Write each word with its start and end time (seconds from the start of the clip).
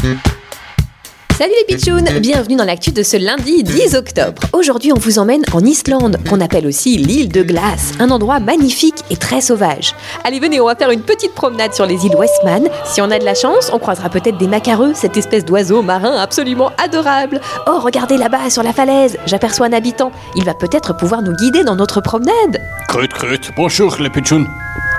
Salut 0.00 1.52
les 1.58 1.76
pitchouns 1.76 2.20
Bienvenue 2.20 2.56
dans 2.56 2.64
l'actu 2.64 2.90
de 2.90 3.02
ce 3.02 3.18
lundi 3.18 3.62
10 3.62 3.96
octobre. 3.96 4.40
Aujourd'hui, 4.54 4.92
on 4.92 4.98
vous 4.98 5.18
emmène 5.18 5.42
en 5.52 5.60
Islande, 5.60 6.16
qu'on 6.28 6.40
appelle 6.40 6.66
aussi 6.66 6.96
l'île 6.96 7.28
de 7.28 7.42
glace, 7.42 7.92
un 7.98 8.10
endroit 8.10 8.40
magnifique 8.40 9.04
et 9.10 9.16
très 9.16 9.42
sauvage. 9.42 9.94
Allez, 10.24 10.40
venez, 10.40 10.58
on 10.58 10.66
va 10.66 10.74
faire 10.74 10.90
une 10.90 11.02
petite 11.02 11.34
promenade 11.34 11.74
sur 11.74 11.84
les 11.84 12.06
îles 12.06 12.16
Westman. 12.16 12.68
Si 12.86 13.02
on 13.02 13.10
a 13.10 13.18
de 13.18 13.24
la 13.24 13.34
chance, 13.34 13.70
on 13.74 13.78
croisera 13.78 14.08
peut-être 14.08 14.38
des 14.38 14.48
macareux, 14.48 14.92
cette 14.94 15.18
espèce 15.18 15.44
d'oiseau 15.44 15.82
marin 15.82 16.16
absolument 16.16 16.72
adorable. 16.82 17.38
Oh, 17.66 17.78
regardez 17.80 18.16
là-bas 18.16 18.48
sur 18.48 18.62
la 18.62 18.72
falaise, 18.72 19.18
j'aperçois 19.26 19.66
un 19.66 19.72
habitant. 19.74 20.12
Il 20.34 20.44
va 20.44 20.54
peut-être 20.54 20.96
pouvoir 20.96 21.20
nous 21.20 21.34
guider 21.34 21.62
dans 21.62 21.76
notre 21.76 22.00
promenade. 22.00 22.58
Crut, 22.88 23.12
crut, 23.12 23.50
bonjour 23.54 23.96
les 24.00 24.08
pitchouns. 24.08 24.46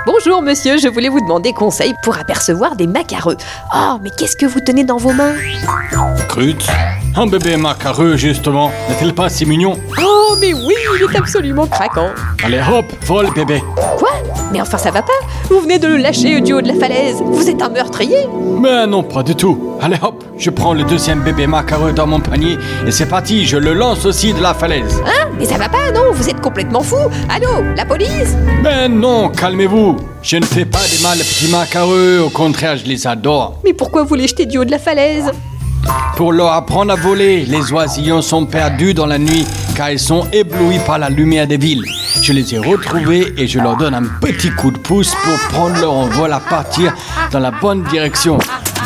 Bonjour 0.04 0.42
monsieur, 0.42 0.78
je 0.78 0.88
voulais 0.88 1.08
vous 1.08 1.20
demander 1.20 1.52
conseil 1.52 1.94
pour 2.02 2.18
apercevoir 2.18 2.74
des 2.74 2.88
macareux. 2.88 3.36
Oh, 3.72 3.98
mais 4.02 4.10
qu'est-ce 4.10 4.34
que 4.36 4.46
vous 4.46 4.58
tenez 4.58 4.82
dans 4.82 4.96
vos 4.96 5.12
mains? 5.12 5.34
Crut, 6.28 6.66
un 7.14 7.26
bébé 7.28 7.56
macareux 7.56 8.16
justement, 8.16 8.72
n'est-il 8.88 9.14
pas 9.14 9.28
si 9.28 9.46
mignon? 9.46 9.78
Oh, 10.02 10.34
mais 10.40 10.54
oui, 10.54 10.74
il 10.96 11.02
est 11.02 11.16
absolument 11.16 11.68
craquant. 11.68 12.08
Allez 12.42 12.60
hop, 12.60 12.86
vole 13.06 13.32
bébé. 13.32 13.62
Quoi? 13.96 14.10
Mais 14.52 14.60
enfin 14.60 14.78
ça 14.78 14.90
va 14.90 15.02
pas 15.02 15.12
Vous 15.48 15.60
venez 15.60 15.78
de 15.78 15.86
le 15.88 15.96
lâcher 15.96 16.40
du 16.40 16.52
haut 16.52 16.60
de 16.60 16.68
la 16.68 16.74
falaise. 16.74 17.16
Vous 17.24 17.48
êtes 17.48 17.62
un 17.62 17.68
meurtrier 17.70 18.26
Mais 18.60 18.86
non, 18.86 19.02
pas 19.02 19.22
du 19.22 19.34
tout. 19.34 19.76
Allez 19.80 19.96
hop, 20.02 20.22
je 20.36 20.50
prends 20.50 20.74
le 20.74 20.84
deuxième 20.84 21.20
bébé 21.20 21.46
macareux 21.46 21.92
dans 21.92 22.06
mon 22.06 22.20
panier 22.20 22.58
et 22.86 22.90
c'est 22.90 23.06
parti, 23.06 23.46
je 23.46 23.56
le 23.56 23.72
lance 23.74 24.04
aussi 24.04 24.32
de 24.32 24.40
la 24.40 24.54
falaise. 24.54 25.00
Hein? 25.06 25.28
Mais 25.38 25.44
ça 25.46 25.56
va 25.56 25.68
pas, 25.68 25.90
non? 25.92 26.12
Vous 26.12 26.28
êtes 26.28 26.40
complètement 26.40 26.82
fou 26.82 26.96
Allô 27.28 27.48
La 27.76 27.84
police? 27.86 28.36
Mais 28.62 28.88
non, 28.88 29.28
calmez-vous. 29.30 29.96
Je 30.22 30.36
ne 30.36 30.44
fais 30.44 30.64
pas 30.64 30.78
des 30.78 31.02
mal 31.02 31.18
petits 31.18 31.50
macareux, 31.50 32.20
au 32.24 32.28
contraire, 32.30 32.76
je 32.76 32.84
les 32.84 33.06
adore. 33.06 33.58
Mais 33.64 33.72
pourquoi 33.72 34.04
vous 34.04 34.14
les 34.14 34.28
jetez 34.28 34.46
du 34.46 34.58
haut 34.58 34.64
de 34.64 34.70
la 34.70 34.78
falaise? 34.78 35.30
Pour 36.16 36.32
leur 36.32 36.52
apprendre 36.52 36.92
à 36.92 36.96
voler, 36.96 37.44
les 37.46 37.72
oisillons 37.72 38.22
sont 38.22 38.46
perdus 38.46 38.94
dans 38.94 39.06
la 39.06 39.18
nuit 39.18 39.46
car 39.74 39.90
ils 39.90 39.98
sont 39.98 40.26
éblouis 40.32 40.78
par 40.86 40.98
la 40.98 41.08
lumière 41.08 41.46
des 41.46 41.56
villes. 41.56 41.84
Je 42.22 42.32
les 42.32 42.54
ai 42.54 42.58
retrouvés 42.58 43.32
et 43.36 43.46
je 43.46 43.58
leur 43.58 43.76
donne 43.76 43.94
un 43.94 44.04
petit 44.20 44.50
coup 44.50 44.70
de 44.70 44.78
pouce 44.78 45.14
pour 45.24 45.38
prendre 45.48 45.80
leur 45.80 45.92
envol 45.92 46.32
à 46.32 46.40
partir 46.40 46.94
dans 47.30 47.40
la 47.40 47.50
bonne 47.50 47.82
direction, 47.84 48.38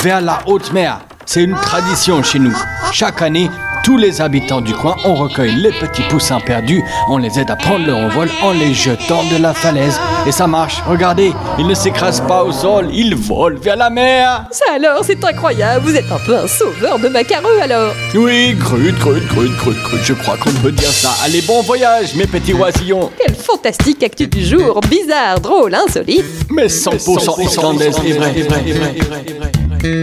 vers 0.02 0.20
la 0.20 0.40
haute 0.46 0.72
mer. 0.72 1.00
C'est 1.26 1.42
une 1.42 1.56
tradition 1.56 2.22
chez 2.22 2.38
nous. 2.38 2.56
Chaque 2.92 3.20
année, 3.20 3.50
tous 3.86 3.96
les 3.96 4.20
habitants 4.20 4.60
du 4.60 4.74
coin, 4.74 4.96
on 5.04 5.14
recueille 5.14 5.54
les 5.54 5.70
petits 5.70 6.02
poussins 6.10 6.40
perdus, 6.40 6.82
on 7.08 7.18
les 7.18 7.38
aide 7.38 7.52
à 7.52 7.54
prendre 7.54 7.86
leur 7.86 7.98
envol 7.98 8.28
en 8.42 8.50
les 8.50 8.74
jetant 8.74 9.22
de 9.30 9.40
la 9.40 9.54
falaise. 9.54 10.00
Et 10.26 10.32
ça 10.32 10.48
marche, 10.48 10.82
regardez, 10.88 11.32
ils 11.56 11.66
ne 11.68 11.72
s'écrasent 11.72 12.20
pas 12.26 12.42
au 12.42 12.50
sol, 12.50 12.88
ils 12.92 13.14
volent 13.14 13.60
vers 13.60 13.76
la 13.76 13.88
mer. 13.88 14.46
Ça 14.50 14.64
alors, 14.74 15.04
c'est 15.04 15.24
incroyable 15.24 15.84
Vous 15.86 15.94
êtes 15.94 16.10
un 16.10 16.18
peu 16.18 16.36
un 16.36 16.48
sauveur 16.48 16.98
de 16.98 17.06
macareux 17.08 17.60
alors 17.62 17.94
Oui, 18.16 18.56
crut, 18.58 18.98
crut, 18.98 19.24
crut, 19.28 19.56
crut, 19.56 19.80
crut, 19.84 20.00
je 20.02 20.14
crois 20.14 20.36
qu'on 20.36 20.50
peut 20.50 20.72
dire 20.72 20.90
ça. 20.90 21.12
Allez, 21.24 21.42
bon 21.42 21.62
voyage, 21.62 22.16
mes 22.16 22.26
petits 22.26 22.54
oisillons. 22.54 23.12
Quelle 23.16 23.36
fantastique 23.36 24.02
actu 24.02 24.26
du 24.26 24.44
jour 24.44 24.80
Bizarre, 24.90 25.38
drôle, 25.38 25.76
insolite 25.76 26.24
Mais 26.50 26.66
100% 26.66 27.40
islandaise 27.40 27.96
et 28.04 28.14
vrai, 28.14 28.32
et 28.36 28.42
vrai, 28.42 28.64
et 28.66 28.72
vrai, 28.72 28.94
et 28.98 30.02